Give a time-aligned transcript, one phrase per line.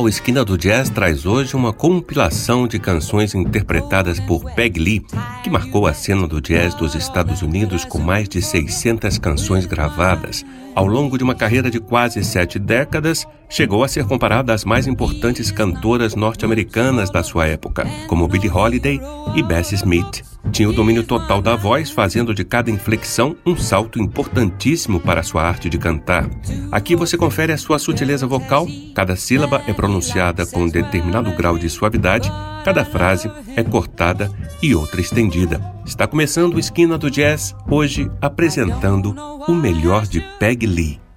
[0.00, 5.04] O Esquina do Jazz traz hoje uma compilação de canções interpretadas por Peg Lee,
[5.42, 10.44] que marcou a cena do jazz dos Estados Unidos com mais de 600 canções gravadas.
[10.72, 14.86] Ao longo de uma carreira de quase sete décadas, chegou a ser comparada às mais
[14.86, 19.00] importantes cantoras norte-americanas da sua época, como Billie Holiday
[19.34, 20.22] e Bessie Smith.
[20.52, 25.42] Tinha o domínio total da voz, fazendo de cada inflexão um salto importantíssimo para sua
[25.42, 26.28] arte de cantar.
[26.72, 31.58] Aqui você confere a sua sutileza vocal, cada sílaba é pronunciada com um determinado grau
[31.58, 32.30] de suavidade,
[32.64, 34.30] cada frase é cortada
[34.62, 35.60] e outra estendida.
[35.84, 39.14] Está começando o Esquina do Jazz, hoje apresentando
[39.46, 41.07] o melhor de Peg Lee.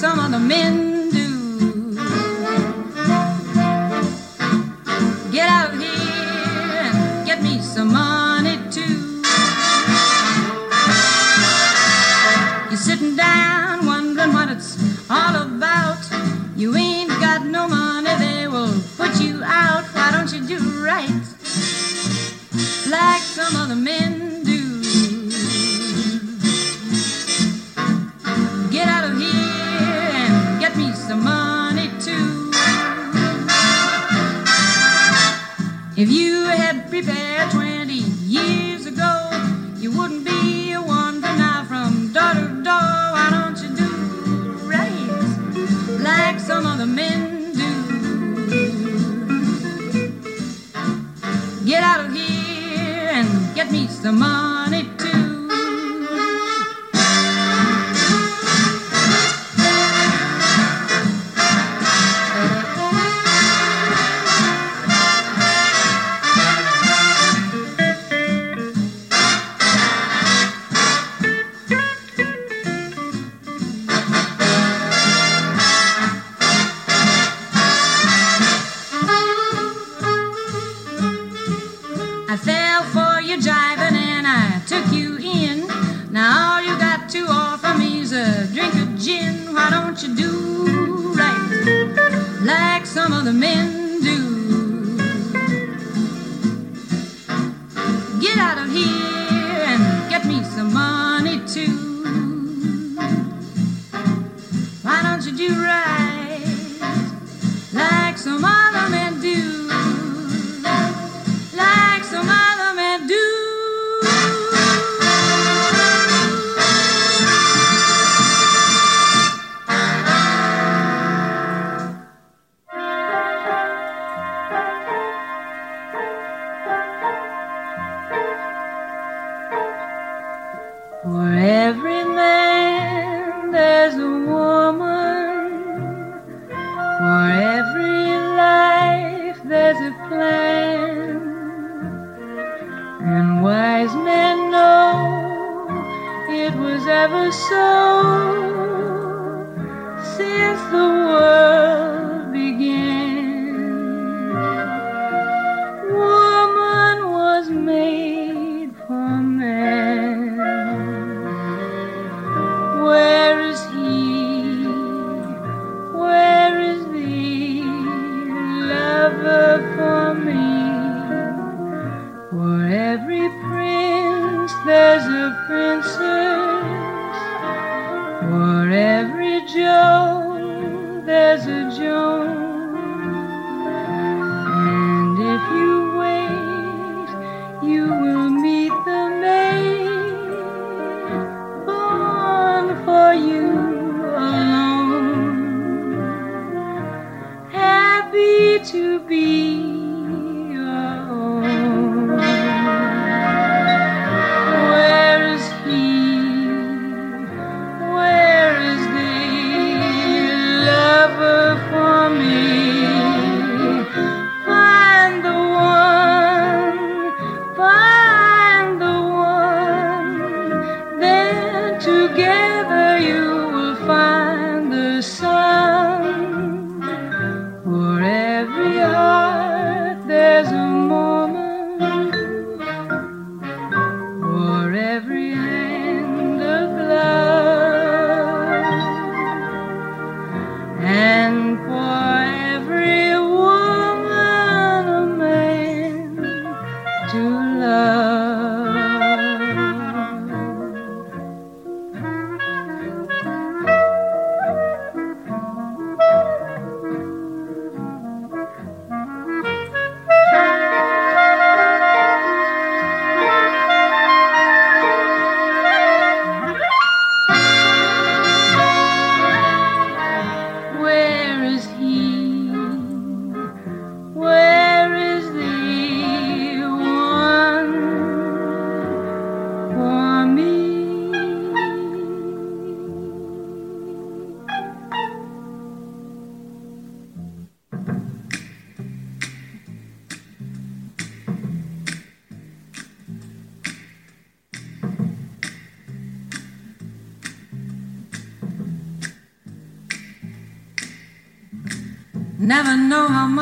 [0.00, 1.94] Some other men do?
[5.30, 9.20] Get out of here and get me some money too.
[12.70, 14.78] You're sitting down wondering what it's
[15.10, 15.98] all about.
[16.56, 19.84] You ain't got no money, they will put you out.
[19.94, 21.10] Why don't you do right
[22.88, 24.19] like some other men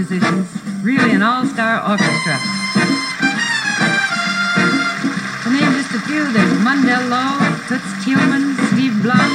[0.00, 0.48] musicians.
[0.82, 2.36] Really an all-star orchestra.
[5.44, 7.36] To name just a few, there's Mundell Lowe,
[7.68, 9.30] Toots Thielemans, Steve Blum,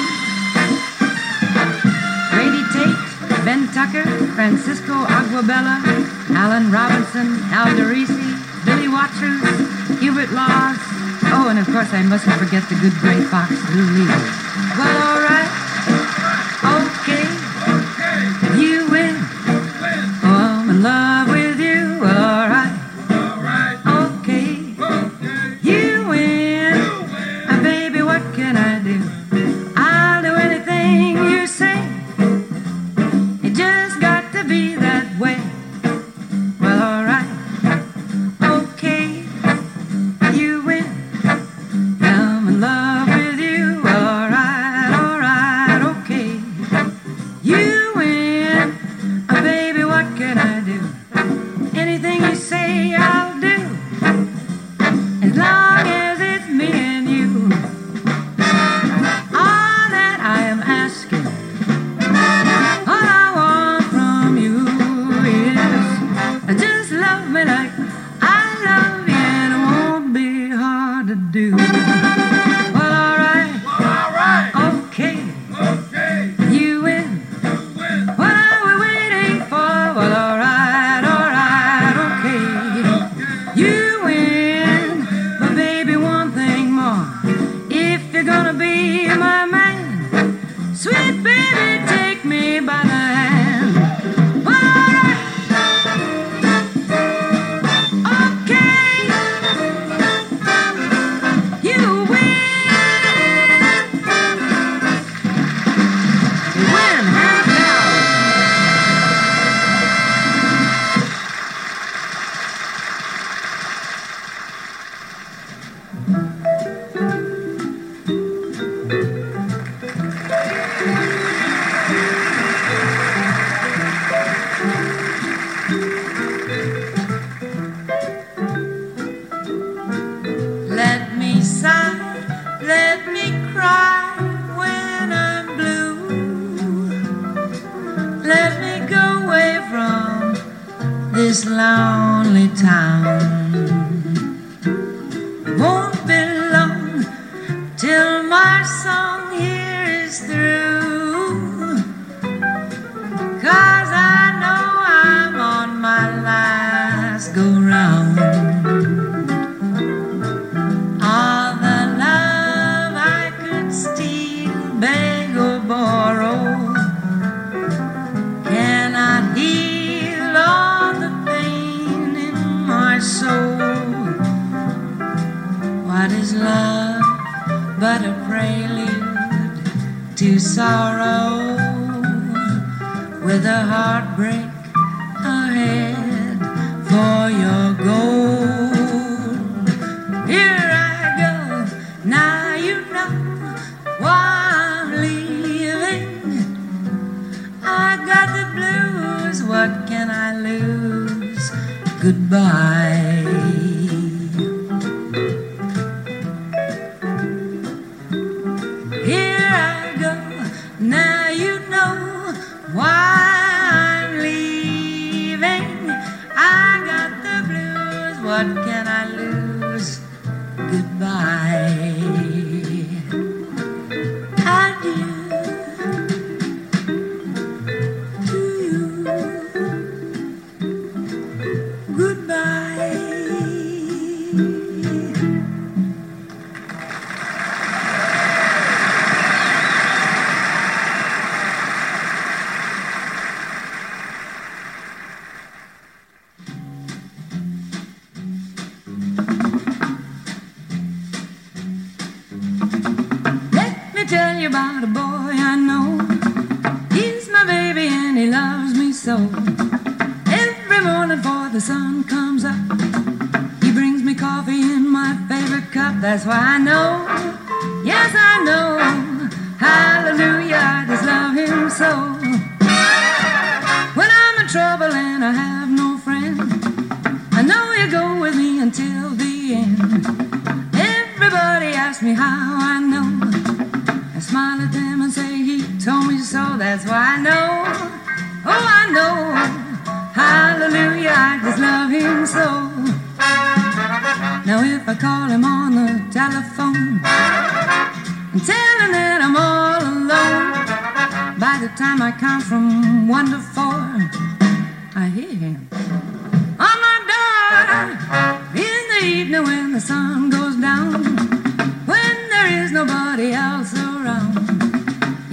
[2.34, 2.98] Grady Tate,
[3.45, 5.86] Ben Tucker, Francisco Aguabella,
[6.34, 8.34] Alan Robinson, Al DeRisi,
[8.65, 10.81] Billy Watrous, Hubert Laws.
[11.29, 14.10] Oh, and of course I mustn't forget the good Gray Fox, Lou Reed.
[14.79, 15.14] Well,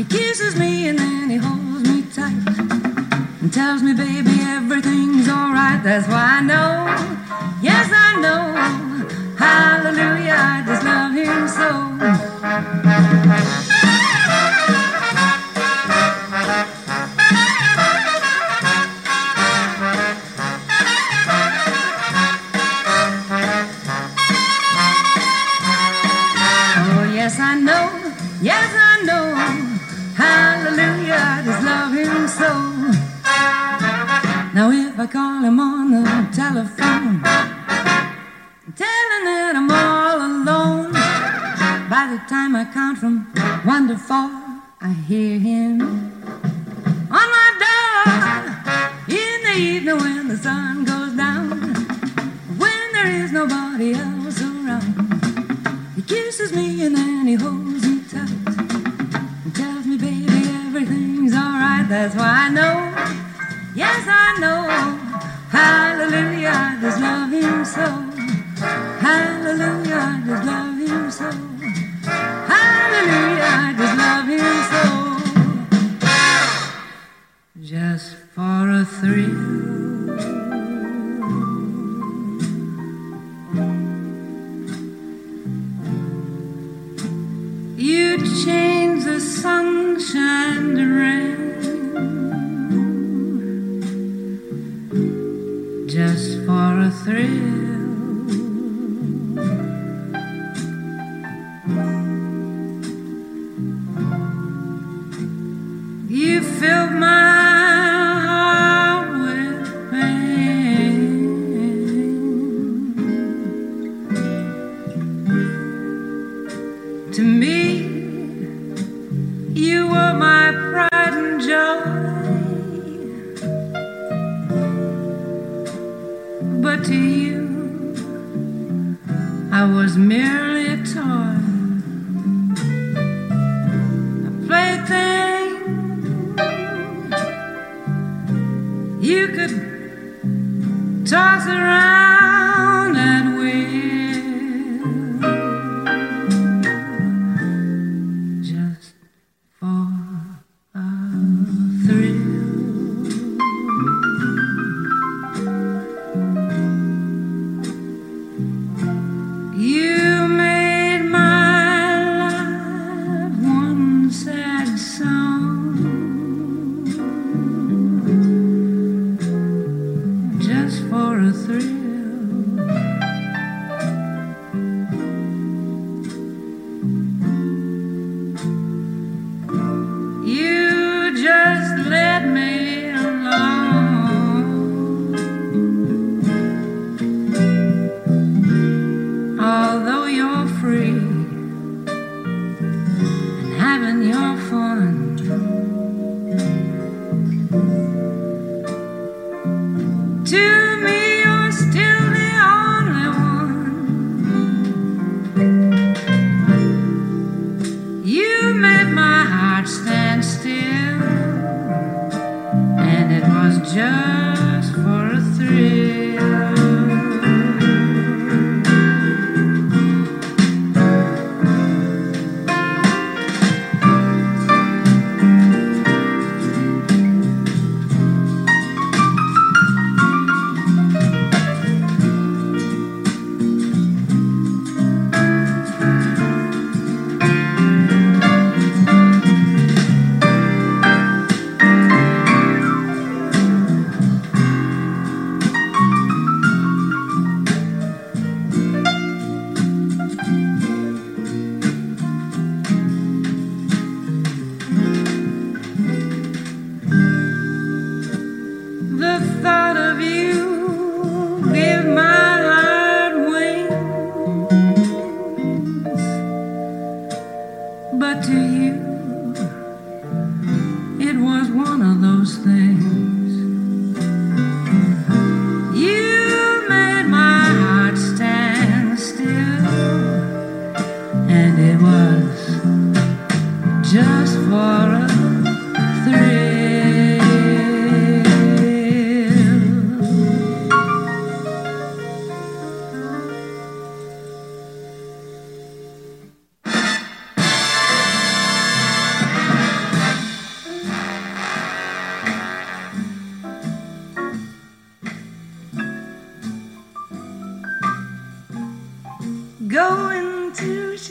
[0.02, 2.34] He kisses me and then he holds me tight
[3.40, 5.80] and tells me, baby, everything's alright.
[5.84, 6.86] That's why I know,
[7.62, 9.36] yes, I know.
[9.36, 11.91] Hallelujah, I just love him so.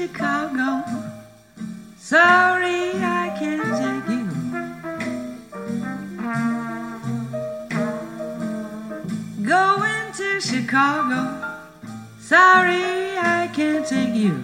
[0.02, 0.84] Chicago.
[2.00, 4.26] Sorry, I can't take you.
[9.46, 11.20] Going to Chicago.
[12.20, 14.44] Sorry, I can't take you.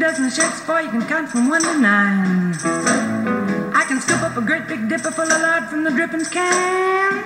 [0.00, 2.56] Dozen shirts for you can count from one to nine.
[3.74, 7.22] I can scoop up a great big dipper full of lard from the drippings can.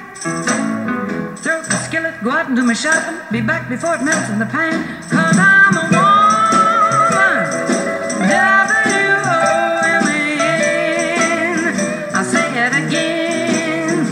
[1.37, 3.21] Throw up the skillet, go out and do my shopping.
[3.31, 4.83] Be back before it melts in the pan.
[5.09, 7.47] Cause I'm a woman.
[8.35, 9.35] W-O-M-A-N.
[12.17, 14.07] I'll say it again.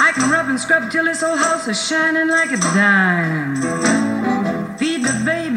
[0.00, 3.55] I can rub and scrub till this old house is shining like a dime.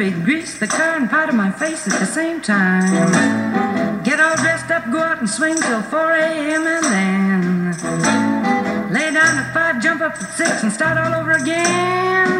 [0.00, 4.02] Baby, grease the car, and powder my face at the same time.
[4.02, 6.66] Get all dressed up, go out and swing till 4 a.m.
[6.66, 12.39] and then lay down at 5, jump up at 6, and start all over again.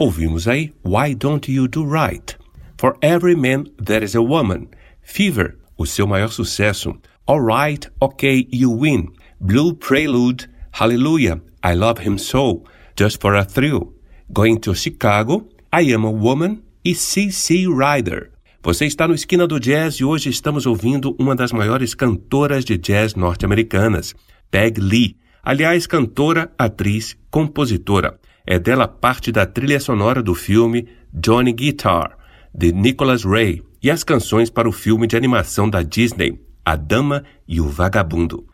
[0.00, 2.34] Ouvimos aí Why Don't You Do Right?
[2.78, 4.68] For Every Man There Is a Woman.
[5.02, 6.96] Fever, o seu maior sucesso.
[7.28, 9.10] Alright, OK, You Win.
[9.38, 10.48] Blue Prelude.
[10.72, 12.64] Hallelujah, I Love Him So.
[12.98, 13.92] Just for a Thrill.
[14.32, 15.46] Going to Chicago.
[15.70, 16.62] I Am a Woman.
[16.82, 18.30] E CC Rider.
[18.62, 22.78] Você está no Esquina do Jazz e hoje estamos ouvindo uma das maiores cantoras de
[22.78, 24.14] jazz norte-americanas,
[24.50, 25.18] Peg Lee.
[25.42, 28.18] Aliás, cantora, atriz, compositora.
[28.46, 32.16] É dela parte da trilha sonora do filme Johnny Guitar,
[32.54, 37.24] de Nicholas Ray, e as canções para o filme de animação da Disney, A Dama
[37.46, 38.46] e o Vagabundo.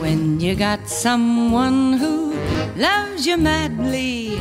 [0.00, 2.32] When you got someone who
[2.76, 4.40] loves you madly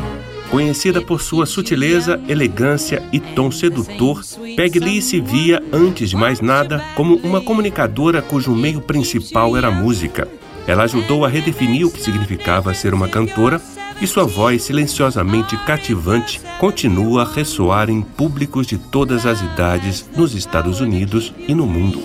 [0.50, 4.24] Conhecida por sua sutileza, elegância e tom sedutor,
[4.56, 9.68] Peg Lee se via, antes de mais nada, como uma comunicadora cujo meio principal era
[9.68, 10.28] a música.
[10.66, 13.62] Ela ajudou a redefinir o que significava ser uma cantora
[14.02, 20.34] e sua voz silenciosamente cativante continua a ressoar em públicos de todas as idades nos
[20.34, 22.02] Estados Unidos e no mundo.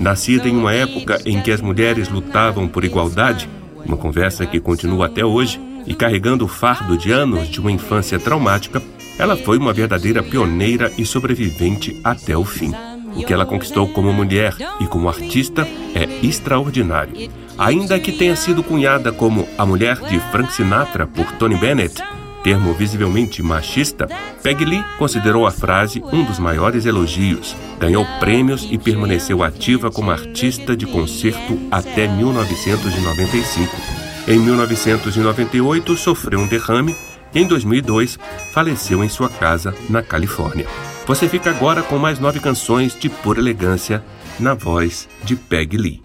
[0.00, 3.48] Nascida em uma época em que as mulheres lutavam por igualdade,
[3.86, 8.18] uma conversa que continua até hoje, e carregando o fardo de anos de uma infância
[8.18, 8.82] traumática,
[9.18, 12.72] ela foi uma verdadeira pioneira e sobrevivente até o fim.
[13.16, 17.30] O que ela conquistou como mulher e como artista é extraordinário.
[17.56, 22.02] Ainda que tenha sido cunhada como a mulher de Frank Sinatra por Tony Bennett,
[22.42, 24.08] termo visivelmente machista,
[24.42, 30.10] Peggy Lee considerou a frase um dos maiores elogios, ganhou prêmios e permaneceu ativa como
[30.10, 34.03] artista de concerto até 1995.
[34.26, 36.96] Em 1998, sofreu um derrame
[37.34, 38.18] e em 2002
[38.52, 40.66] faleceu em sua casa na Califórnia.
[41.06, 44.02] Você fica agora com mais nove canções de pura elegância
[44.40, 46.02] na voz de Peg Lee.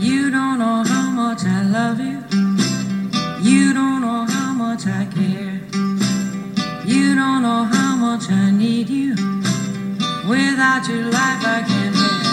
[0.00, 2.18] You don't know how much I love you.
[3.40, 5.60] You don't know how much I care.
[6.84, 9.15] You don't know how much I need you.
[10.28, 12.26] Without your life, I can't live.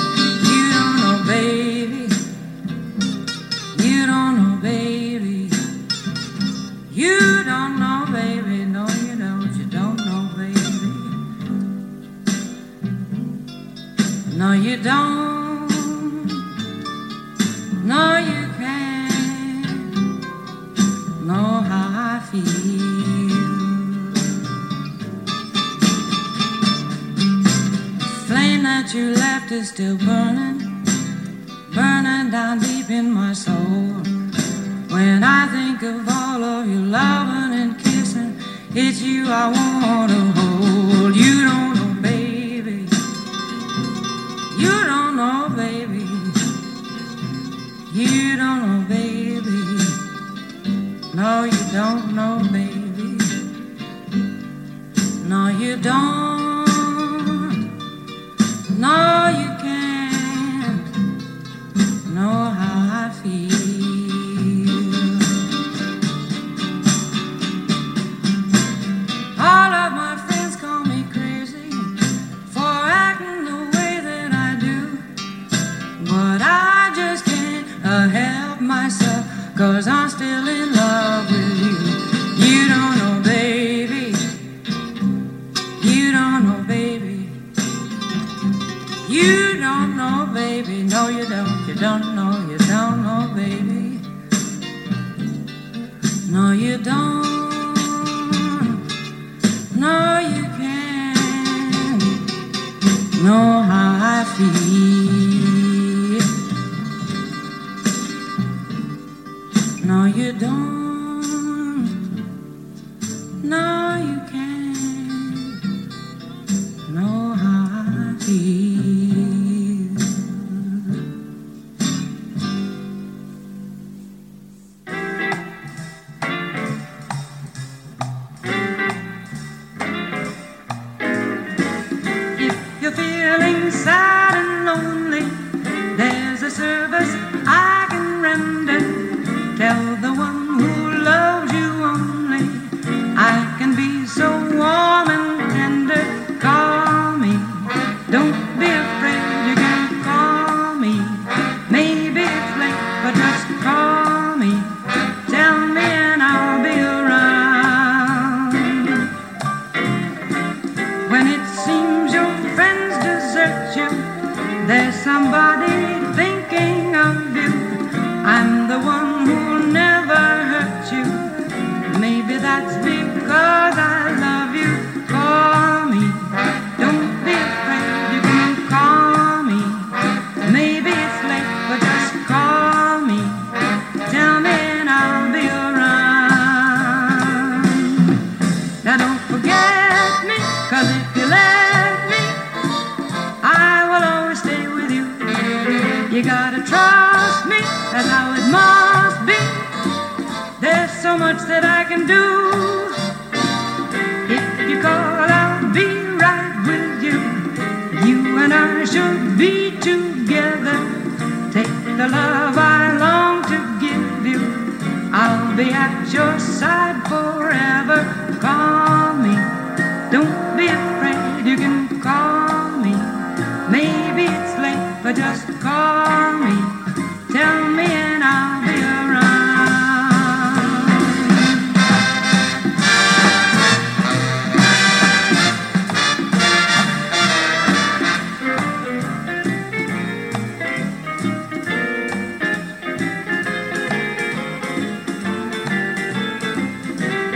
[0.49, 2.07] You don't know, baby.
[3.83, 5.49] You don't know, baby.
[6.91, 8.65] You don't know, baby.
[8.65, 9.53] No, you don't.
[9.55, 10.89] You don't know, baby.
[14.37, 15.69] No, you don't.
[17.85, 18.42] No, you
[28.93, 30.59] you left is still burning,
[31.73, 33.55] burning down deep in my soul.
[34.89, 38.37] When I think of all of your loving and kissing,
[38.75, 41.02] it's you I want to hold.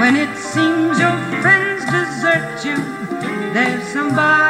[0.07, 2.77] When it seems your friends desert you,
[3.53, 4.46] there's somebody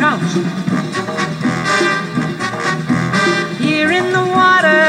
[0.00, 0.32] trunks.
[3.60, 4.80] Here in the water,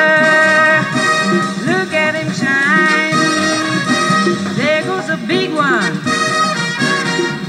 [1.69, 3.19] look at him shine.
[4.55, 5.93] There goes a big one,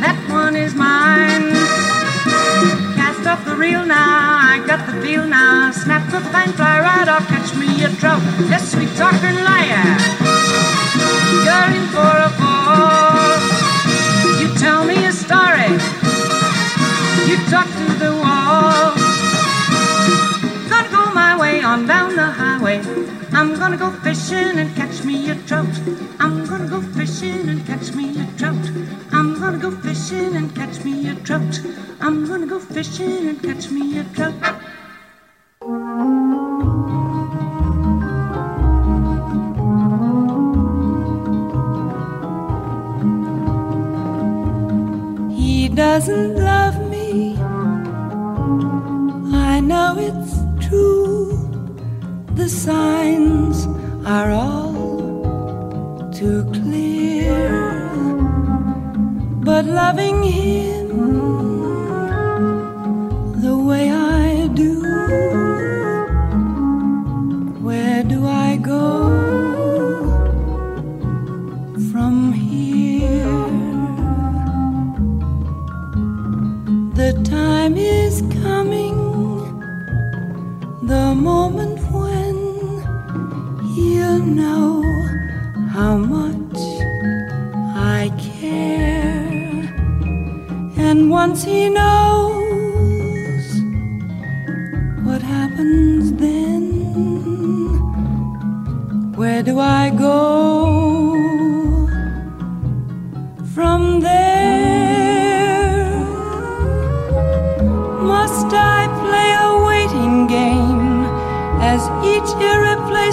[0.02, 1.54] that one is mine.
[2.98, 5.70] Cast off the reel now, I got the deal now.
[5.70, 8.22] Snap the fine fly right off, catch me a trout.
[8.50, 9.86] Yes, sweet talking liar,
[11.46, 12.11] you're in for
[23.43, 25.66] I'm gonna go fishing and catch me a trout.
[26.20, 28.70] I'm gonna go fishing and catch me a trout.
[29.11, 31.61] I'm gonna go fishing and catch me a trout.
[32.01, 34.34] I'm gonna go fishing and catch me a trout.
[45.36, 46.31] He doesn't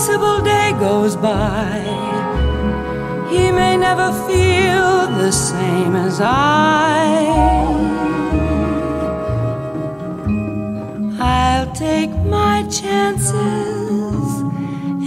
[0.10, 1.80] irreplaceable day goes by?
[3.30, 7.05] He may never feel the same as I.
[11.20, 13.34] I'll take my chances,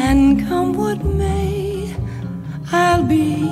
[0.01, 1.95] and come what may,
[2.71, 3.45] I'll be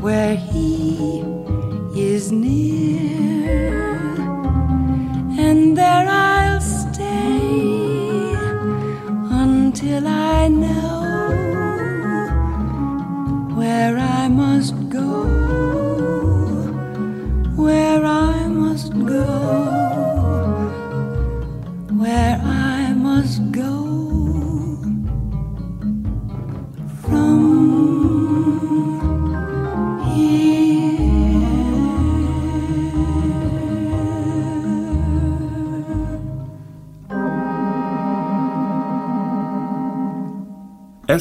[0.00, 1.22] where he
[1.96, 2.61] is near,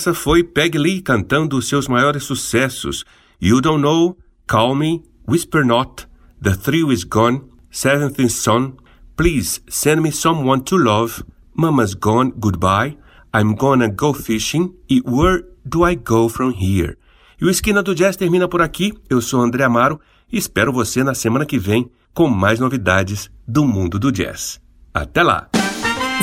[0.02, 3.06] Essa foi Peg Lee cantando os seus maiores sucessos:
[3.40, 6.08] You Don't Know, Call Me, Whisper Not,
[6.42, 8.74] The Thrill Is Gone, Seventh Son,
[9.16, 11.24] Please Send Me Someone to Love,
[11.54, 12.98] Mama's Gone, Goodbye,
[13.32, 16.98] I'm Gonna Go Fishing e Where Do I Go From Here.
[17.40, 18.96] E o Esquina do Jazz termina por aqui.
[19.08, 20.00] Eu sou André Amaro
[20.34, 24.60] e espero você na semana que vem com mais novidades do mundo do jazz.
[24.92, 25.48] Até lá!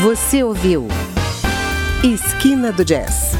[0.03, 0.89] Você ouviu
[2.03, 3.39] Esquina do Jazz